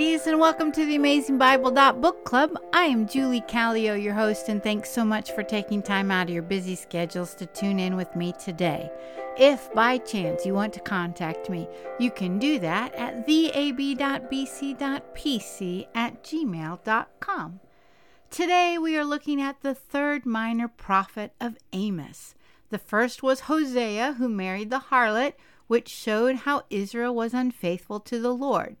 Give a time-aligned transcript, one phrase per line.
[0.00, 2.58] ladies, and welcome to the Amazing Bible Book Club.
[2.72, 6.34] I am Julie Callio, your host, and thanks so much for taking time out of
[6.34, 8.90] your busy schedules to tune in with me today.
[9.36, 13.88] If by chance you want to contact me, you can do that at theab.bc.pc
[15.94, 17.60] at gmail.com.
[18.30, 22.34] Today we are looking at the third minor prophet of Amos.
[22.70, 25.34] The first was Hosea, who married the harlot,
[25.66, 28.78] which showed how Israel was unfaithful to the Lord.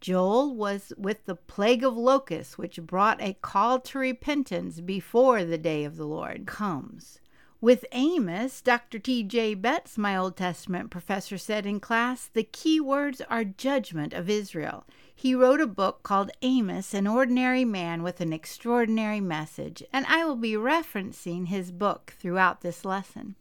[0.00, 5.58] Joel was with the plague of locusts, which brought a call to repentance before the
[5.58, 7.20] day of the Lord comes.
[7.60, 8.98] With Amos, Dr.
[8.98, 9.56] T.J.
[9.56, 14.86] Betts, my Old Testament professor, said in class, the key words are judgment of Israel.
[15.14, 20.24] He wrote a book called Amos, an ordinary man with an extraordinary message, and I
[20.24, 23.34] will be referencing his book throughout this lesson.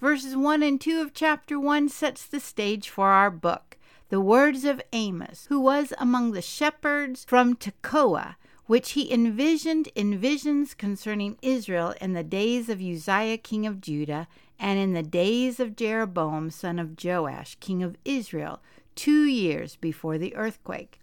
[0.00, 3.78] Verses 1 and 2 of chapter 1 sets the stage for our book
[4.12, 10.18] the words of Amos, who was among the shepherds from Tekoa, which he envisioned in
[10.18, 15.58] visions concerning Israel in the days of Uzziah king of Judah, and in the days
[15.58, 18.60] of Jeroboam son of Joash king of Israel,
[18.94, 21.00] two years before the earthquake.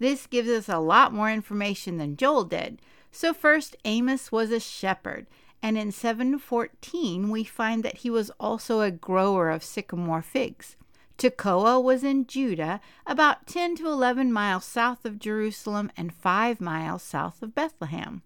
[0.00, 2.82] This gives us a lot more information than Joel did.
[3.12, 5.28] So, first, Amos was a shepherd,
[5.62, 10.74] and in 714 we find that he was also a grower of sycamore figs.
[11.18, 17.02] Tekoa was in Judah, about 10 to 11 miles south of Jerusalem and 5 miles
[17.02, 18.22] south of Bethlehem.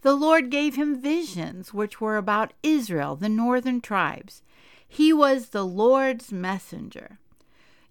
[0.00, 4.42] The Lord gave him visions which were about Israel, the northern tribes.
[4.88, 7.18] He was the Lord's messenger.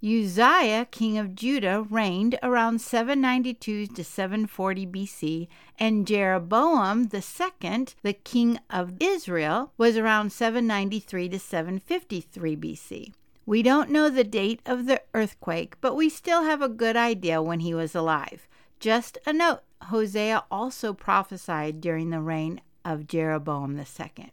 [0.02, 5.48] Uzziah, king of Judah, reigned around 792 to 740 BC,
[5.78, 13.14] and Jeroboam second, the king of Israel, was around 793 to 753 BC.
[13.50, 17.42] We don't know the date of the earthquake, but we still have a good idea
[17.42, 18.48] when he was alive.
[18.80, 24.32] Just a note Hosea also prophesied during the reign of Jeroboam II.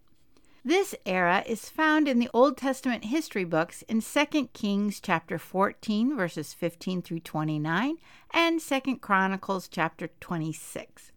[0.63, 6.15] This era is found in the Old Testament history books in 2 Kings chapter 14
[6.15, 7.97] verses 15 through 29
[8.35, 11.11] and 2 Chronicles chapter 26.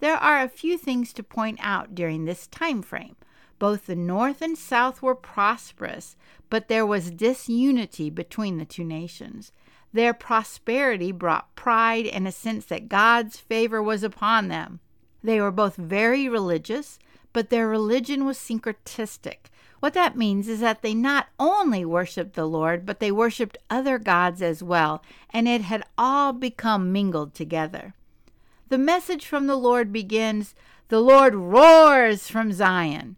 [0.00, 3.14] There are a few things to point out during this time frame.
[3.58, 6.16] Both the north and south were prosperous,
[6.50, 9.52] but there was disunity between the two nations.
[9.92, 14.80] Their prosperity brought pride and a sense that God's favor was upon them.
[15.22, 16.98] They were both very religious,
[17.32, 19.50] but their religion was syncretistic.
[19.80, 23.98] What that means is that they not only worshiped the Lord, but they worshiped other
[23.98, 27.94] gods as well, and it had all become mingled together.
[28.68, 30.54] The message from the Lord begins
[30.88, 33.16] The Lord roars from Zion.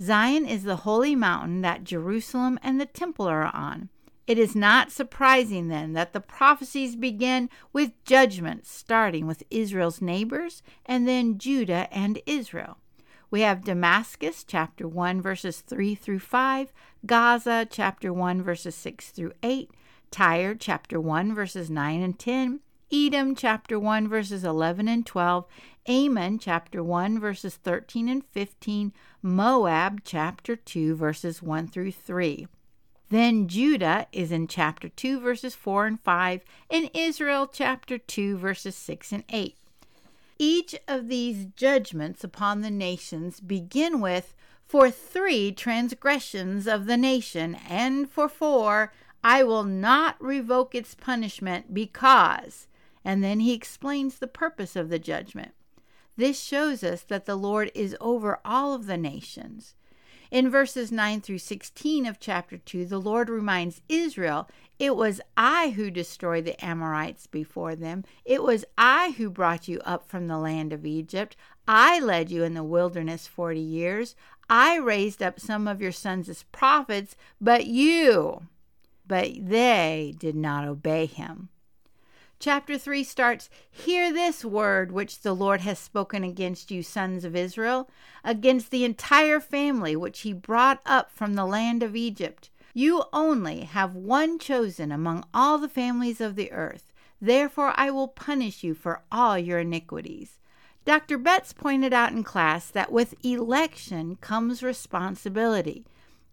[0.00, 3.88] Zion is the holy mountain that Jerusalem and the temple are on.
[4.26, 10.62] It is not surprising then that the prophecies begin with judgment, starting with Israel's neighbors
[10.84, 12.78] and then Judah and Israel.
[13.30, 16.72] We have Damascus, chapter 1, verses 3 through 5,
[17.06, 19.70] Gaza, chapter 1, verses 6 through 8,
[20.10, 22.60] Tyre, chapter 1, verses 9 and 10,
[22.92, 25.44] Edom, chapter 1, verses 11 and 12,
[25.88, 28.92] Ammon, chapter 1, verses 13 and 15,
[29.22, 32.48] Moab, chapter 2, verses 1 through 3.
[33.08, 38.74] Then Judah is in chapter 2, verses 4 and 5, and Israel, chapter 2, verses
[38.74, 39.56] 6 and 8.
[40.38, 44.34] Each of these judgments upon the nations begin with,
[44.66, 48.92] For three transgressions of the nation, and for four,
[49.22, 52.66] I will not revoke its punishment because
[53.06, 55.52] and then he explains the purpose of the judgment.
[56.16, 59.74] This shows us that the Lord is over all of the nations.
[60.30, 65.70] In verses 9 through 16 of chapter 2, the Lord reminds Israel, It was I
[65.70, 68.04] who destroyed the Amorites before them.
[68.24, 71.36] It was I who brought you up from the land of Egypt.
[71.68, 74.16] I led you in the wilderness 40 years.
[74.50, 78.46] I raised up some of your sons as prophets, but you,
[79.06, 81.50] but they did not obey him.
[82.38, 87.34] Chapter 3 starts Hear this word which the Lord has spoken against you, sons of
[87.34, 87.88] Israel,
[88.22, 92.50] against the entire family which he brought up from the land of Egypt.
[92.74, 96.92] You only have one chosen among all the families of the earth.
[97.22, 100.38] Therefore I will punish you for all your iniquities.
[100.84, 101.16] Dr.
[101.16, 105.86] Betts pointed out in class that with election comes responsibility.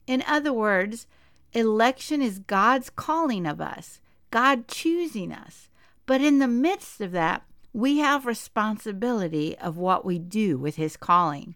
[0.05, 1.07] In other words,
[1.53, 5.69] election is God's calling of us, God choosing us.
[6.05, 10.97] But in the midst of that, we have responsibility of what we do with his
[10.97, 11.55] calling.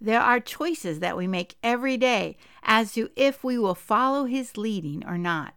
[0.00, 4.56] There are choices that we make every day as to if we will follow his
[4.56, 5.54] leading or not.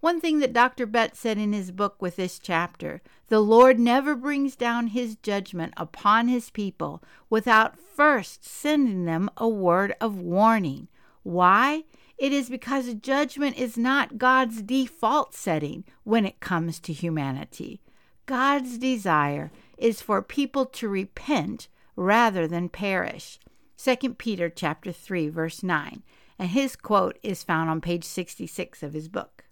[0.00, 0.86] One thing that Dr.
[0.86, 5.74] Betts said in his book with this chapter the Lord never brings down his judgment
[5.76, 10.88] upon his people without first sending them a word of warning.
[11.22, 11.84] Why?
[12.18, 17.82] It is because judgment is not God's default setting when it comes to humanity.
[18.24, 23.38] God's desire is for people to repent rather than perish.
[23.76, 26.02] 2 Peter chapter 3 verse 9
[26.38, 29.44] and his quote is found on page 66 of his book.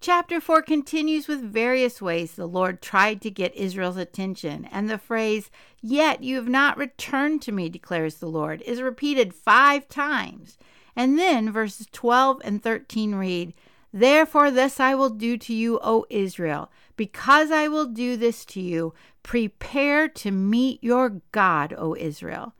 [0.00, 4.98] Chapter 4 continues with various ways the Lord tried to get Israel's attention, and the
[4.98, 5.50] phrase,
[5.80, 10.58] Yet you have not returned to me, declares the Lord, is repeated five times.
[10.96, 13.54] And then verses 12 and 13 read,
[13.92, 18.60] Therefore, this I will do to you, O Israel, because I will do this to
[18.60, 18.92] you,
[19.22, 22.54] prepare to meet your God, O Israel.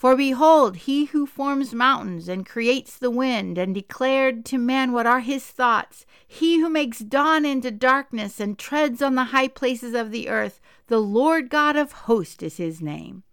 [0.00, 5.06] For behold, he who forms mountains and creates the wind and declared to man what
[5.06, 9.94] are his thoughts, he who makes dawn into darkness and treads on the high places
[9.94, 13.24] of the earth, the Lord God of hosts is his name.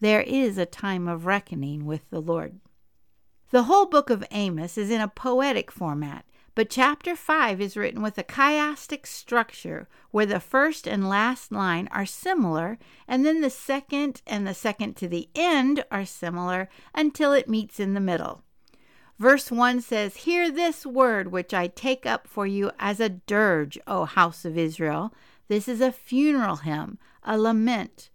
[0.00, 2.58] There is a time of reckoning with the Lord.
[3.50, 6.26] The whole book of Amos is in a poetic format.
[6.54, 11.88] But chapter 5 is written with a chiastic structure where the first and last line
[11.90, 17.32] are similar, and then the second and the second to the end are similar until
[17.32, 18.42] it meets in the middle.
[19.18, 23.78] Verse 1 says, Hear this word which I take up for you as a dirge,
[23.86, 25.14] O house of Israel.
[25.46, 28.10] This is a funeral hymn, a lament.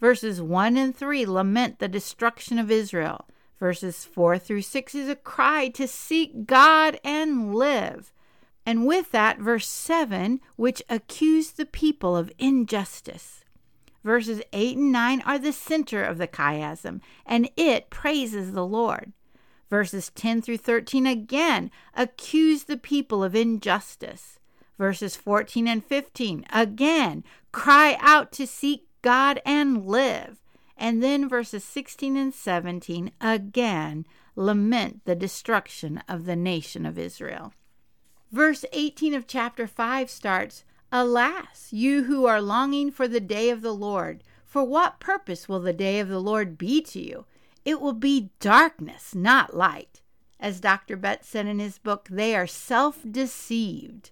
[0.00, 3.28] Verses 1 and 3 lament the destruction of Israel.
[3.62, 8.12] Verses 4 through 6 is a cry to seek God and live.
[8.66, 13.44] And with that, verse 7, which accused the people of injustice.
[14.02, 19.12] Verses 8 and 9 are the center of the chiasm, and it praises the Lord.
[19.70, 24.40] Verses 10 through 13 again accuse the people of injustice.
[24.76, 27.22] Verses 14 and 15 again
[27.52, 30.41] cry out to seek God and live.
[30.82, 37.52] And then verses 16 and 17 again lament the destruction of the nation of Israel.
[38.32, 43.62] Verse 18 of chapter 5 starts Alas, you who are longing for the day of
[43.62, 47.26] the Lord, for what purpose will the day of the Lord be to you?
[47.64, 50.02] It will be darkness, not light.
[50.40, 50.96] As Dr.
[50.96, 54.10] Betts said in his book, they are self deceived.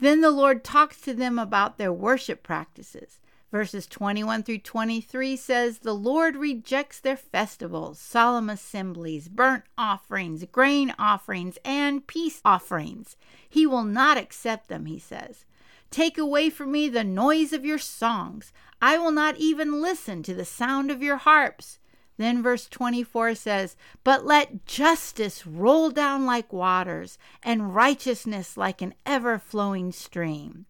[0.00, 3.20] Then the Lord talks to them about their worship practices.
[3.50, 10.94] Verses 21 through 23 says, The Lord rejects their festivals, solemn assemblies, burnt offerings, grain
[10.98, 13.16] offerings, and peace offerings.
[13.48, 15.46] He will not accept them, he says.
[15.90, 18.52] Take away from me the noise of your songs.
[18.82, 21.78] I will not even listen to the sound of your harps.
[22.18, 28.92] Then verse 24 says, But let justice roll down like waters, and righteousness like an
[29.06, 30.66] ever flowing stream.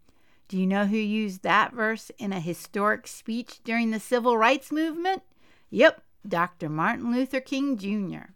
[0.48, 4.72] Do you know who used that verse in a historic speech during the civil rights
[4.72, 5.22] movement?
[5.68, 6.70] Yep, Dr.
[6.70, 8.32] Martin Luther King Jr.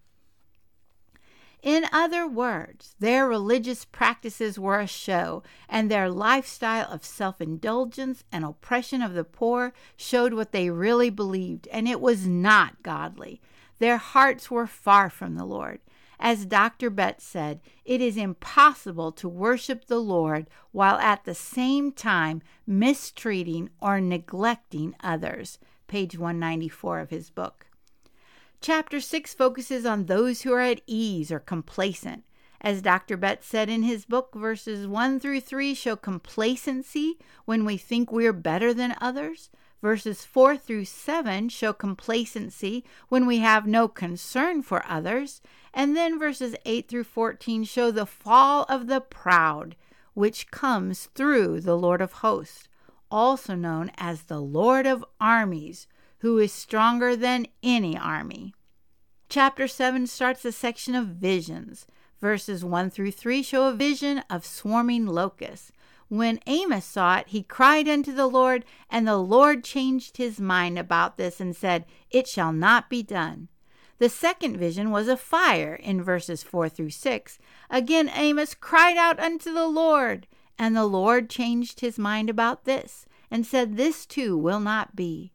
[1.62, 8.24] In other words, their religious practices were a show, and their lifestyle of self indulgence
[8.30, 13.40] and oppression of the poor showed what they really believed, and it was not godly.
[13.78, 15.80] Their hearts were far from the Lord.
[16.24, 16.88] As Dr.
[16.88, 23.70] Betts said, it is impossible to worship the Lord while at the same time mistreating
[23.80, 25.58] or neglecting others.
[25.88, 27.66] Page 194 of his book.
[28.60, 32.22] Chapter 6 focuses on those who are at ease or complacent.
[32.60, 33.16] As Dr.
[33.16, 38.32] Betts said in his book, verses 1 through 3 show complacency when we think we're
[38.32, 39.50] better than others.
[39.82, 45.42] Verses 4 through 7 show complacency when we have no concern for others.
[45.74, 49.74] And then verses 8 through 14 show the fall of the proud,
[50.14, 52.68] which comes through the Lord of hosts,
[53.10, 58.54] also known as the Lord of armies, who is stronger than any army.
[59.28, 61.86] Chapter 7 starts a section of visions.
[62.20, 65.72] Verses 1 through 3 show a vision of swarming locusts.
[66.12, 70.78] When Amos saw it, he cried unto the Lord, and the Lord changed his mind
[70.78, 73.48] about this and said, It shall not be done.
[73.96, 77.38] The second vision was a fire in verses 4 through 6.
[77.70, 80.26] Again, Amos cried out unto the Lord,
[80.58, 85.32] and the Lord changed his mind about this and said, This too will not be.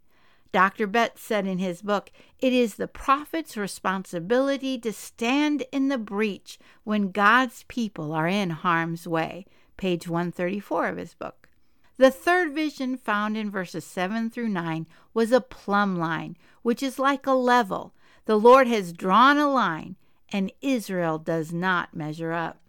[0.52, 0.86] Dr.
[0.86, 6.60] Betts said in his book, It is the prophet's responsibility to stand in the breach
[6.84, 9.48] when God's people are in harm's way.
[9.78, 11.50] Page 134 of his book.
[11.98, 17.00] The third vision found in verses 7 through 9 was a plumb line, which is
[17.00, 17.94] like a level,
[18.28, 19.96] the Lord has drawn a line,
[20.34, 22.60] and Israel does not measure up.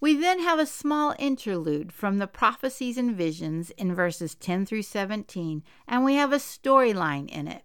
[0.00, 4.82] We then have a small interlude from the prophecies and visions in verses 10 through
[4.82, 7.62] 17, and we have a storyline in it.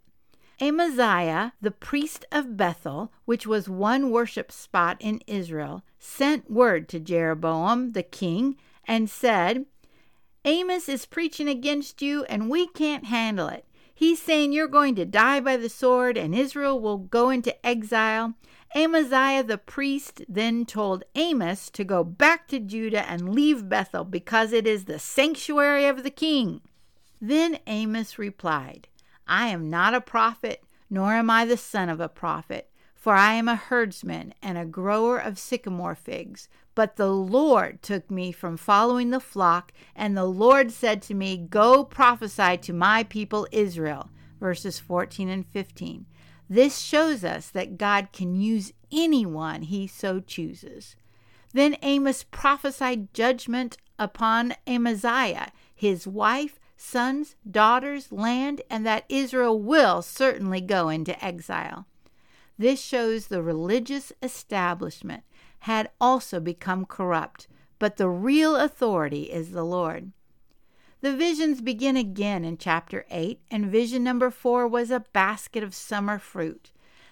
[0.59, 6.99] Amaziah, the priest of Bethel, which was one worship spot in Israel, sent word to
[6.99, 9.65] Jeroboam the king and said,
[10.45, 13.65] Amos is preaching against you, and we can't handle it.
[13.93, 18.33] He's saying you're going to die by the sword, and Israel will go into exile.
[18.75, 24.53] Amaziah the priest then told Amos to go back to Judah and leave Bethel because
[24.53, 26.61] it is the sanctuary of the king.
[27.19, 28.87] Then Amos replied,
[29.27, 33.33] I am not a prophet, nor am I the son of a prophet, for I
[33.33, 36.49] am a herdsman and a grower of sycamore figs.
[36.75, 41.37] But the Lord took me from following the flock, and the Lord said to me,
[41.37, 44.09] Go prophesy to my people Israel.
[44.39, 46.05] Verses 14 and 15.
[46.49, 50.95] This shows us that God can use anyone he so chooses.
[51.53, 60.01] Then Amos prophesied judgment upon Amaziah, his wife, sons, daughters, land, and that Israel will
[60.01, 61.87] certainly go into exile.
[62.57, 65.23] This shows the religious establishment
[65.59, 67.47] had also become corrupt,
[67.79, 70.11] but the real authority is the Lord.
[71.01, 75.75] The visions begin again in chapter 8, and vision number 4 was a basket of
[75.75, 76.71] summer fruit.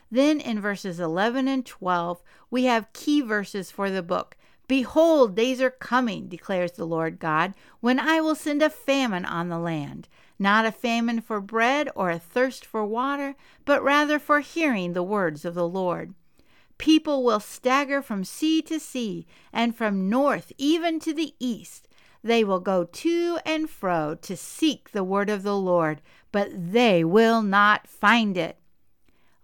[0.09, 5.61] Then in verses 11 and 12, we have key verses for the book Behold, days
[5.61, 10.07] are coming, declares the Lord God, when I will send a famine on the land,
[10.39, 15.03] not a famine for bread or a thirst for water, but rather for hearing the
[15.03, 16.13] words of the Lord.
[16.77, 21.87] People will stagger from sea to sea, and from north even to the east.
[22.23, 27.03] They will go to and fro to seek the word of the Lord, but they
[27.03, 28.57] will not find it.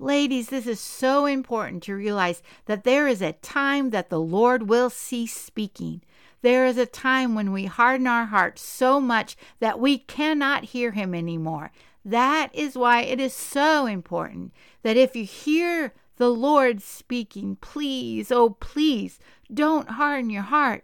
[0.01, 4.67] Ladies, this is so important to realize that there is a time that the Lord
[4.67, 6.01] will cease speaking.
[6.41, 10.89] There is a time when we harden our hearts so much that we cannot hear
[10.89, 11.71] Him anymore.
[12.03, 18.31] That is why it is so important that if you hear the Lord speaking, please,
[18.31, 19.19] oh, please,
[19.53, 20.83] don't harden your heart.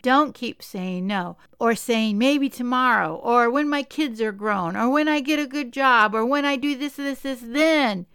[0.00, 4.88] Don't keep saying no or saying maybe tomorrow or when my kids are grown or
[4.88, 8.06] when I get a good job or when I do this, this, this, then.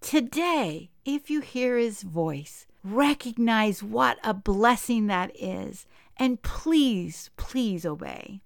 [0.00, 5.86] Today, if you hear his voice, recognize what a blessing that is,
[6.16, 8.40] and please, please obey.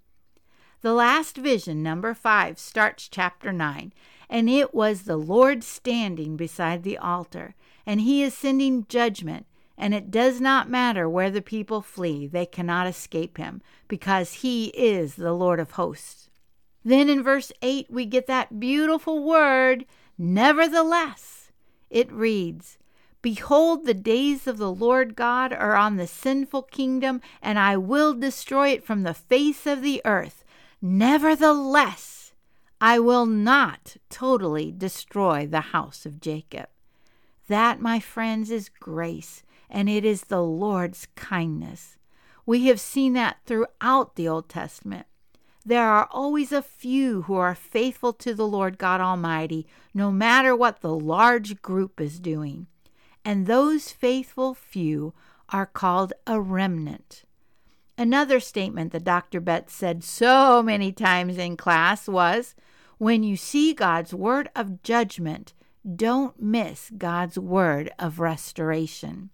[0.80, 3.92] The last vision, number five, starts chapter 9,
[4.28, 7.54] and it was the Lord standing beside the altar,
[7.86, 9.46] and he is sending judgment.
[9.78, 14.66] And it does not matter where the people flee, they cannot escape him, because he
[14.68, 16.30] is the Lord of hosts.
[16.84, 19.86] Then in verse 8, we get that beautiful word,
[20.18, 21.41] nevertheless.
[21.92, 22.78] It reads,
[23.20, 28.14] Behold, the days of the Lord God are on the sinful kingdom, and I will
[28.14, 30.42] destroy it from the face of the earth.
[30.80, 32.32] Nevertheless,
[32.80, 36.68] I will not totally destroy the house of Jacob.
[37.48, 41.98] That, my friends, is grace, and it is the Lord's kindness.
[42.46, 45.06] We have seen that throughout the Old Testament.
[45.64, 50.56] There are always a few who are faithful to the Lord God Almighty, no matter
[50.56, 52.66] what the large group is doing.
[53.24, 55.14] And those faithful few
[55.50, 57.24] are called a remnant.
[57.96, 59.40] Another statement that Dr.
[59.40, 62.54] Betts said so many times in class was
[62.98, 65.52] when you see God's word of judgment,
[65.96, 69.30] don't miss God's word of restoration.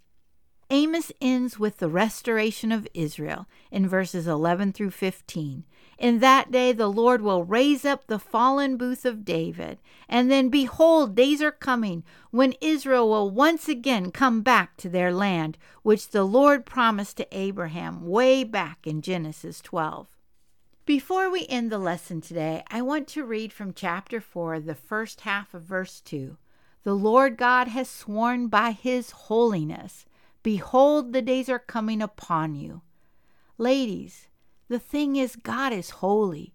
[0.71, 5.65] Amos ends with the restoration of Israel in verses 11 through 15.
[5.99, 9.79] In that day the Lord will raise up the fallen booth of David.
[10.09, 15.13] And then, behold, days are coming when Israel will once again come back to their
[15.13, 20.17] land, which the Lord promised to Abraham way back in Genesis 12.
[20.87, 25.23] Before we end the lesson today, I want to read from chapter 4, the first
[25.23, 26.39] half of verse 2.
[26.85, 30.07] The Lord God has sworn by his holiness
[30.45, 32.81] Behold, the days are coming upon you.
[33.59, 34.28] Ladies,
[34.69, 36.55] the thing is, God is holy,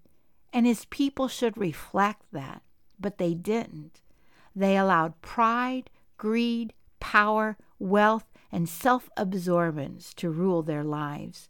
[0.52, 2.62] and his people should reflect that,
[3.00, 4.02] but they didn't.
[4.56, 11.50] They allowed pride, greed, power, wealth, and self absorbance to rule their lives.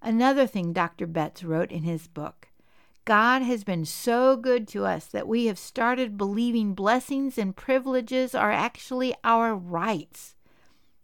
[0.00, 1.06] Another thing Dr.
[1.06, 2.48] Betts wrote in his book
[3.04, 8.34] God has been so good to us that we have started believing blessings and privileges
[8.34, 10.36] are actually our rights.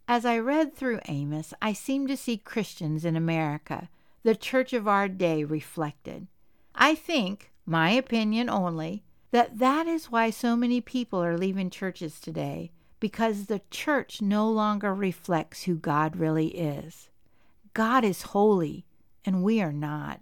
[0.07, 3.89] As I read through Amos, I seemed to see Christians in America,
[4.25, 6.25] the church of our day reflected.
[6.73, 12.19] I think, my opinion only, that that is why so many people are leaving churches
[12.19, 17.11] today, because the church no longer reflects who God really is.
[17.75, 18.87] God is holy
[19.23, 20.21] and we are not.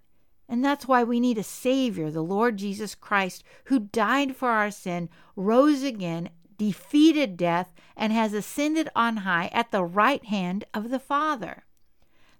[0.50, 4.69] And that's why we need a Savior, the Lord Jesus Christ, who died for our
[4.69, 5.07] sin,
[5.38, 11.00] rose again, defeated death, and has ascended on high at the right hand of the
[11.00, 11.63] Father.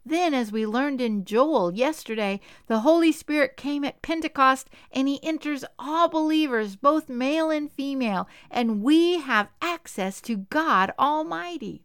[0.06, 5.24] Then, as we learned in Joel yesterday, the Holy Spirit came at Pentecost and he
[5.24, 11.84] enters all believers, both male and female, and we have access to God Almighty.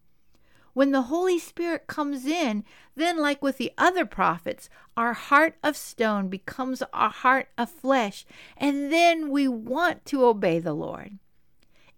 [0.75, 2.65] When the Holy Spirit comes in,
[2.97, 8.27] then, like with the other prophets, our heart of stone becomes a heart of flesh,
[8.57, 11.19] and then we want to obey the Lord.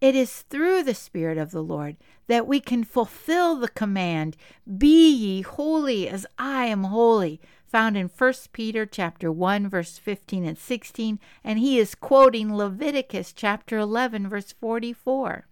[0.00, 1.96] It is through the Spirit of the Lord
[2.30, 4.36] that we can fulfill the command,
[4.78, 10.44] Be ye holy as I am holy, found in 1 Peter chapter 1 verse 15
[10.44, 15.48] and 16, and he is quoting Leviticus chapter 11 verse 44.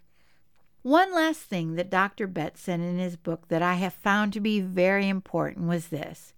[0.83, 2.29] One last thing that Dr.
[2.29, 6.33] Betts said in his book that I have found to be very important was this.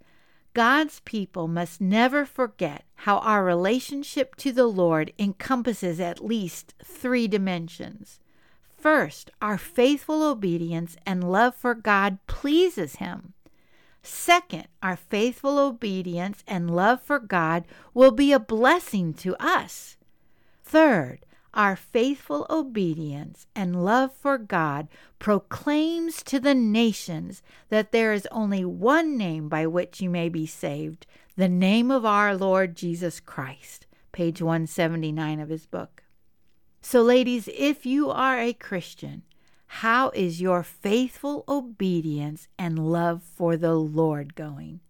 [0.55, 7.29] God's people must never forget how our relationship to the Lord encompasses at least three
[7.29, 8.20] dimensions.
[8.81, 13.35] First, our faithful obedience and love for God pleases Him.
[14.03, 19.99] Second, our faithful obedience and love for God will be a blessing to us.
[20.65, 28.27] Third, our faithful obedience and love for God proclaims to the nations that there is
[28.31, 31.07] only one name by which you may be saved
[31.37, 33.87] the name of our Lord Jesus Christ.
[34.13, 36.03] Page 179 of his book.
[36.83, 39.23] So, ladies, if you are a Christian,
[39.67, 44.81] how is your faithful obedience and love for the Lord going?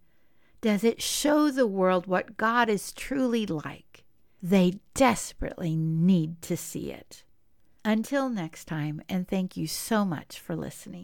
[0.61, 4.03] Does it show the world what God is truly like?
[4.41, 7.23] They desperately need to see it.
[7.83, 10.99] Until next time, and thank you so much for listening.